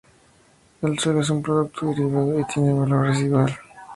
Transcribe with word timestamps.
El 0.81 0.97
suelo 0.97 1.21
es 1.21 1.29
un 1.29 1.43
producto 1.43 1.89
derivado, 1.91 2.39
y 2.39 2.43
tiene 2.45 2.73
un 2.73 2.79
valor 2.89 3.05
residual. 3.05 3.55